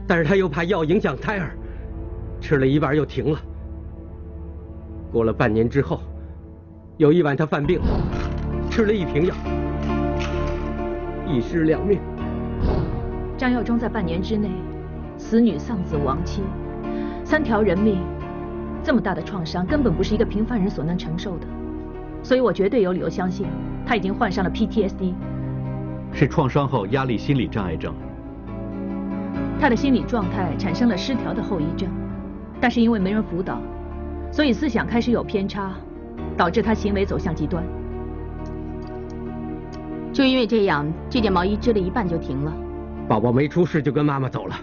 [0.06, 1.50] 但是她又怕药影响胎儿，
[2.40, 3.38] 吃了一半又停了。
[5.10, 6.00] 过了半年之后，
[6.96, 7.80] 有一晚她犯病，
[8.70, 9.34] 吃了一瓶药，
[11.26, 11.98] 一尸两命。
[13.36, 14.48] 张耀忠在半年之内，
[15.18, 16.44] 死女丧子亡妻，
[17.24, 17.98] 三条人命，
[18.84, 21.46] 这么大的创伤根本不是一个平凡人所能承受的，
[22.22, 23.46] 所以我绝对有理由相信
[23.86, 25.14] 他已经患上了 PTSD，
[26.12, 27.94] 是创伤后压力心理障碍症。
[29.58, 31.88] 他的心理状态产生了失调的后遗症，
[32.60, 33.58] 但是因为没人辅导，
[34.30, 35.72] 所以思想开始有偏差，
[36.36, 37.64] 导致他行为走向极端。
[40.12, 42.52] 就因为这样，这件毛衣织了一半就停了。
[43.08, 44.54] 宝宝没出事就跟妈妈走了，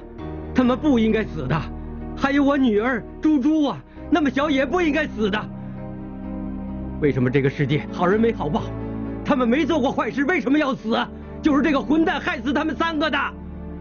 [0.53, 1.59] 他们不应该死的。
[2.15, 5.43] 还有我女儿猪猪啊，那么小也不应该死的。
[6.99, 8.61] 为什么这个世界好人没好报？
[9.23, 10.97] 他们没做过坏事，为什么要死？
[11.41, 13.17] 就是这个混蛋害死他们三个的。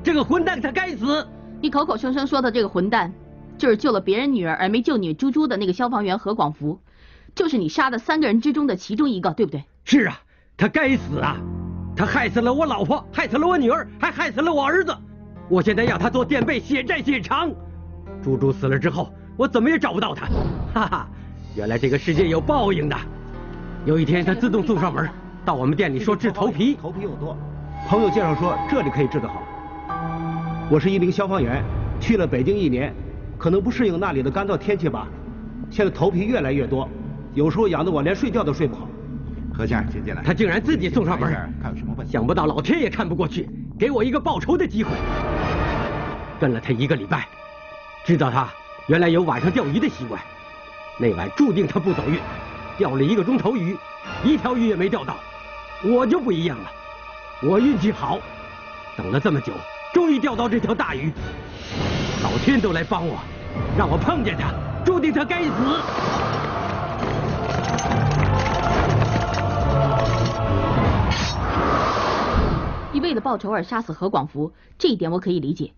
[0.03, 1.27] 这个混蛋他该死！
[1.61, 3.13] 你口口声声说的这个混蛋，
[3.59, 6.79] 就是救了别人女儿而没救你猪猪的那个消防员何广福，
[7.35, 9.65] 就是你杀的三个人之中的其中一个，对不对？
[9.85, 10.21] 是啊，
[10.57, 11.37] 他该死啊！
[11.97, 14.97] 他害死了我老婆，害死了我女儿，还害死了我儿子。
[15.51, 17.53] 我现在要他做垫背，血债血偿。
[18.23, 20.27] 猪猪死了之后，我怎么也找不到他。
[20.75, 21.09] 哈哈，
[21.57, 22.97] 原来这个世界有报应的。
[23.87, 25.09] 有一天他自动送上门，
[25.47, 27.35] 到我们店里说治头皮，头皮又多，
[27.89, 29.43] 朋友介绍说这里可以治得好。
[30.69, 31.65] 我是一名消防员，
[31.99, 32.95] 去了北京一年，
[33.39, 35.09] 可能不适应那里的干燥天气吧，
[35.71, 36.87] 现在头皮越来越多，
[37.33, 38.87] 有时候痒得我连睡觉都睡不好。
[39.55, 40.23] 何先生，请进来。
[40.23, 41.33] 他竟然自己送上门，
[41.63, 42.13] 看有什么问题？
[42.13, 44.91] 想不到老天也看不过去，给我一个报仇的机会。
[46.39, 47.27] 跟了他一个礼拜，
[48.05, 48.47] 知道他
[48.87, 50.21] 原来有晚上钓鱼的习惯，
[50.99, 52.19] 那晚注定他不走运，
[52.77, 53.77] 钓了一个钟头鱼，
[54.25, 55.17] 一条鱼也没钓到。
[55.83, 56.71] 我就不一样了，
[57.43, 58.19] 我运气好，
[58.97, 59.53] 等了这么久。
[59.95, 61.13] 终于钓到这条大鱼，
[62.23, 63.19] 老天都来帮我，
[63.77, 64.53] 让我碰见他，
[64.85, 65.51] 注定他该死。
[72.93, 75.73] 你为了报仇而杀死何广福，这一点我可以理解。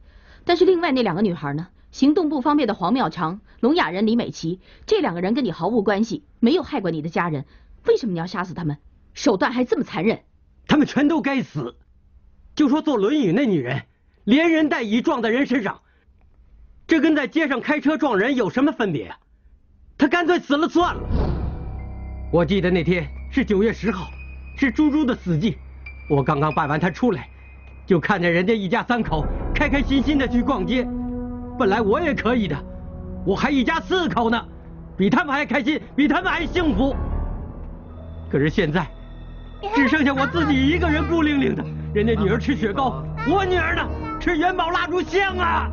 [0.45, 1.69] 但是另外那两个女孩呢？
[1.93, 7.45] 行动不方便的黄妙长、聋哑人李美琪，这两个人跟你毫无关系，没有害过你的家人，
[7.87, 8.79] 为什么你要杀死他们？
[9.15, 10.21] 手段还这么残忍？
[10.67, 11.77] 他们全都该死。
[12.55, 13.83] 就说坐轮椅那女人。
[14.25, 15.81] 连人带椅撞在人身上，
[16.87, 19.19] 这跟在街上开车撞人有什么分别啊？
[19.99, 21.03] 他干脆死了算了。
[22.33, 24.09] 我记得那天是九月十号，
[24.57, 25.59] 是猪猪的死忌。
[26.09, 27.29] 我刚刚办完他出来，
[27.85, 30.87] 就看见人家一家三口开开心心的去逛街。
[31.59, 32.57] 本来我也可以的，
[33.25, 34.43] 我还一家四口呢，
[34.97, 36.95] 比他们还开心，比他们还幸福。
[38.31, 38.87] 可是现在，
[39.75, 41.65] 只剩下我自己一个人孤零零的。
[41.95, 43.87] 人家女儿吃雪糕，我女儿呢？
[44.19, 45.71] 吃元宝蜡烛香啊！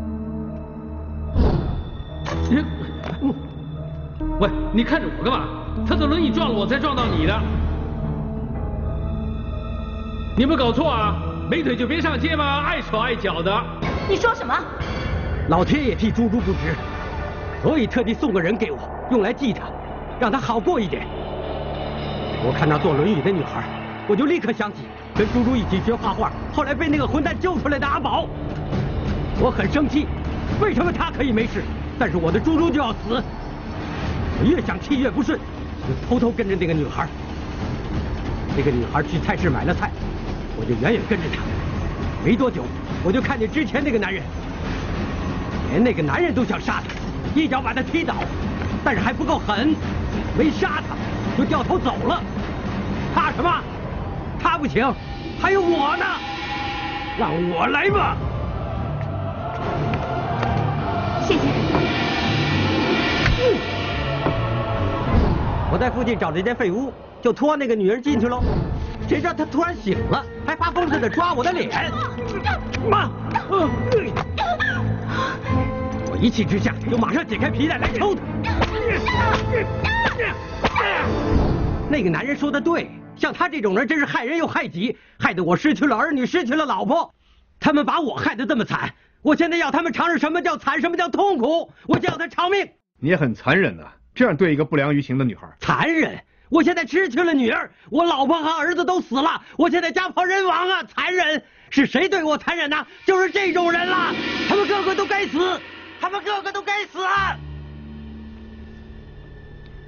[4.40, 5.48] 喂，你看着我干嘛？
[5.88, 7.42] 他的轮椅撞了我，才撞到你的。
[10.36, 11.16] 你有没有搞错啊？
[11.50, 13.64] 没腿就别上街嘛，碍手碍脚的。
[14.10, 14.54] 你说什么？
[15.50, 16.76] 老天也替猪猪不值，
[17.64, 18.78] 所以特地送个人给我，
[19.10, 19.64] 用来祭他，
[20.20, 21.08] 让他好过一点。
[22.46, 23.64] 我看到坐轮椅的女孩，
[24.08, 24.82] 我就立刻想起。
[25.16, 28.28] 跟猪猪一起学画画，后来被那个混蛋救出来的阿宝，
[29.42, 30.06] 我很生气，
[30.62, 31.64] 为什么他可以没事，
[31.98, 33.22] 但是我的猪猪就要死？
[34.40, 37.08] 我越想气越不顺，就偷偷跟着那个女孩。
[38.56, 39.90] 那个女孩去菜市买了菜，
[40.56, 41.42] 我就远远跟着她。
[42.24, 42.62] 没多久，
[43.04, 44.24] 我就看见之前那个男人，
[45.72, 48.16] 连那个男人都想杀他，一脚把他踢倒，
[48.84, 49.76] 但是还不够狠，
[50.38, 50.96] 没杀他，
[51.38, 52.22] 就掉头走了。
[53.14, 53.62] 怕什么？
[54.42, 54.94] 他不行。
[55.40, 56.06] 还有我呢，
[57.18, 58.18] 让我来吧。
[61.26, 61.42] 谢谢。
[65.72, 66.92] 我在附近找了一间废屋，
[67.22, 68.42] 就拖那个女人进去喽。
[69.08, 71.70] 谁知道她突然醒了，还发疯似的抓我的脸。
[72.90, 73.10] 妈！
[73.50, 73.70] 我
[76.22, 78.22] 一气之下就马上解开皮带来抽他。
[81.90, 82.90] 那个男人说的对。
[83.16, 87.14] 像他这种人真是害人又害己，害得我失去了儿女，失去了老婆。
[87.60, 91.70] 他们把我害得这么惨，我现在要他们尝尝什么叫惨，什么叫痛苦。
[91.86, 92.66] 我就要他偿命。
[92.98, 93.84] 你也很残忍呐，
[94.16, 95.50] 这样对一个不良于行的女孩。
[95.60, 96.18] 残忍！
[96.48, 100.82] 我现在失去了女儿，我老婆和儿子都死了，我现在家破人亡啊！
[100.84, 101.44] 残忍！
[101.70, 102.88] 是谁对我残忍呢？
[103.06, 104.14] 就是这种人了。
[104.48, 105.60] 他们个个都该死，
[106.00, 107.00] 他们个个都该死。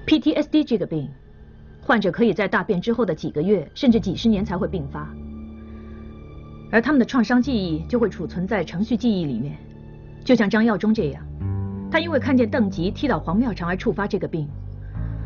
[0.05, 1.09] PTSD 这个病。
[1.83, 5.09] 患者可以在大便之后的几个月甚至几十年才会并发，
[6.71, 9.57] 而他们的创伤记忆就会储存在程序记忆里面，
[10.23, 11.25] 就像张耀忠这样，
[11.89, 14.47] 他因为看见邓吉踢倒黄妙长而触发这个病，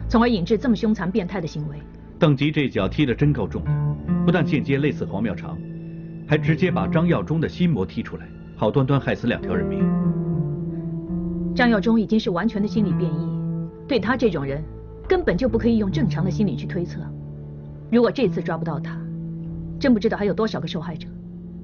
[0.07, 1.77] 从而引致这么凶残变态的行为。
[2.17, 3.61] 邓吉这脚踢得真够重，
[4.25, 5.57] 不但间接累死黄妙长，
[6.25, 8.25] 还直接把张耀忠的心魔踢出来，
[8.55, 9.83] 好端端害死两条人命。
[11.65, 13.27] 张耀忠已经是完全的心理变异，
[13.87, 14.63] 对他这种人。
[15.09, 16.99] 根本就不可以用正常的心理去推测。
[17.91, 18.95] 如果这次抓不到他，
[19.79, 21.07] 真不知道还有多少个受害者。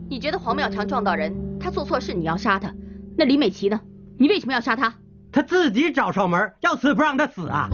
[0.10, 2.74] 你觉得黄妙长撞到人，他做错事你要杀他？
[3.16, 3.80] 那李美琪呢？
[4.18, 4.92] 你为什么要杀他？
[5.32, 7.70] 他自己找上门，要死不让他死啊！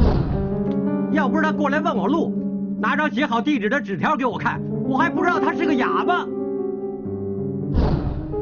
[1.13, 2.33] 要不是他过来问我路，
[2.81, 6.27] 拿张写好地址的纸条给我看，我还不知道他是个哑巴。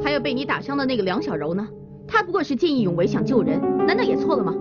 [0.03, 1.67] 还有被你打伤的那个梁小柔呢？
[2.07, 4.53] 他不过是见义勇为想救人，难道也错了吗？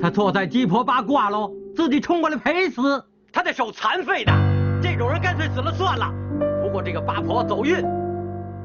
[0.00, 1.52] 他错在鸡婆八卦喽。
[1.76, 2.82] 自己冲过来赔死，
[3.32, 4.32] 他的手残废的，
[4.82, 6.12] 这种人干脆死了算了。
[6.60, 7.84] 不过这个八婆走运，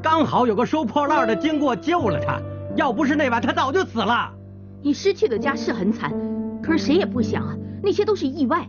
[0.02, 2.42] 刚好有个收破烂的经过救了他，
[2.76, 4.32] 要不是那晚他早就死了。
[4.82, 6.12] 你失去的家是很惨，
[6.64, 8.68] 可是谁也不想啊，那些都是意外。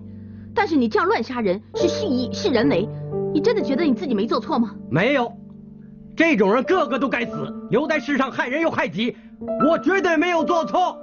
[0.55, 2.87] 但是你这样乱杀人是蓄意是人为，
[3.33, 4.75] 你真的觉得你自己没做错吗？
[4.91, 5.33] 没有，
[6.17, 7.33] 这种人个个都该死，
[7.71, 9.17] 留在世上害人又害己。
[9.69, 10.97] 我绝对没有做错。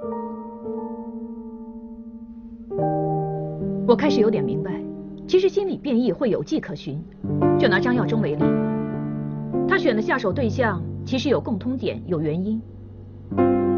[3.86, 4.80] 我开始有点明白，
[5.26, 7.02] 其实心理变异会有迹可循。
[7.58, 8.44] 就拿张耀忠为例，
[9.68, 12.60] 他选的下手对象其实有共通点，有原因。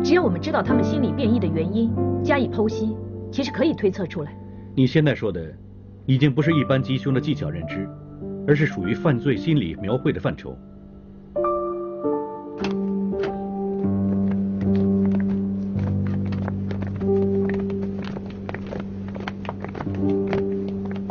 [0.05, 1.91] 只要我们知道他们心理变异的原因，
[2.23, 2.97] 加以剖析，
[3.33, 4.37] 其实可以推测出来。
[4.77, 5.53] 你现在说的，
[6.07, 7.89] 已经不是一般吉凶的技巧认知，
[8.47, 10.57] 而是属于犯罪心理描绘的范畴。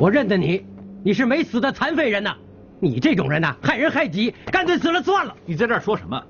[0.03, 0.65] 我认得你，
[1.01, 2.35] 你是没死的残废人呐！
[2.81, 5.33] 你这种人呐，害人害己，干脆死了算了。
[5.45, 6.21] 你在这儿说什么？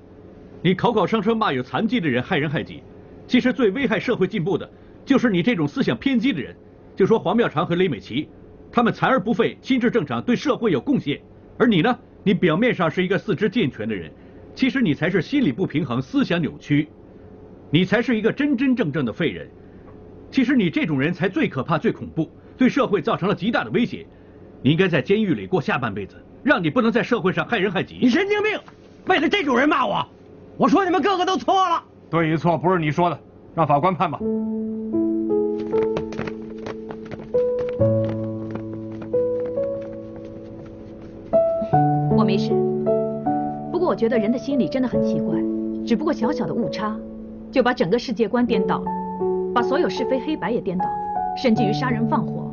[0.62, 2.84] 你口口声声骂有残疾的人害人害己，
[3.26, 4.70] 其实最危害社会进步的，
[5.04, 6.54] 就是你这种思想偏激的人。
[6.94, 8.28] 就说黄妙长和李美琪，
[8.70, 11.20] 他们残而不废，心智正常，对社会有贡献。
[11.58, 11.98] 而你呢？
[12.22, 14.08] 你表面上是一个四肢健全的人，
[14.54, 16.86] 其实你才是心理不平衡、思想扭曲，
[17.72, 19.50] 你才是一个真真正正的废人。
[20.30, 22.30] 其实你这种人才最可怕、最恐怖。
[22.56, 24.06] 对社会造成了极大的威胁，
[24.62, 27.98] 你应该在监狱里过下半辈子，让你不能在社会上害人害己。
[28.00, 28.58] 你神经病！
[29.06, 30.06] 为了这种人骂我，
[30.56, 31.82] 我说你们个个都错了。
[32.08, 33.18] 对与错不是你说的，
[33.54, 34.18] 让法官判吧。
[42.16, 42.50] 我没事，
[43.72, 45.36] 不过我觉得人的心理真的很奇怪，
[45.84, 46.96] 只不过小小的误差，
[47.50, 48.86] 就把整个世界观颠倒了，
[49.52, 50.94] 把所有是非黑白也颠倒了，
[51.36, 52.43] 甚至于杀人放火。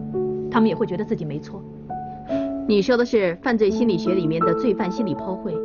[0.51, 1.63] 他们也会觉得自己没错。
[2.67, 5.55] 你说的是犯罪心理学里面的罪犯心理剖绘，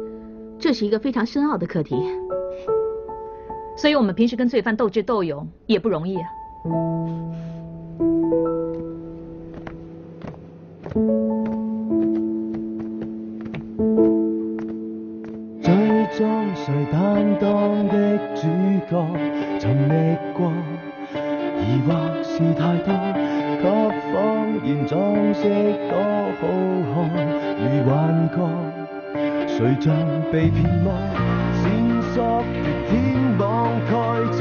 [0.59, 1.97] 这是一个非常深奥的课题。
[3.77, 6.29] 所以我们平时跟罪犯斗智斗勇也不容易啊。
[15.61, 15.75] 最
[16.17, 18.49] 终谁担当的主
[18.89, 19.07] 角，
[19.61, 20.51] 沉溺过，
[21.61, 23.26] 疑惑是太多。
[23.63, 24.15] 给谎
[24.65, 24.95] 言装
[25.35, 25.43] 饰
[25.89, 25.93] 多
[26.41, 26.43] 好
[26.95, 27.15] 看，
[27.59, 27.91] 如幻
[28.31, 28.37] 觉，
[29.47, 29.87] 谁像
[30.31, 30.93] 被骗吗？
[31.63, 31.65] 线
[32.13, 32.15] 索
[32.53, 32.57] 越
[32.89, 32.95] 天
[33.39, 33.45] 网
[33.91, 33.93] 盖
[34.37, 34.41] 尘